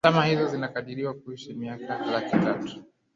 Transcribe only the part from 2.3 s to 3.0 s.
tatu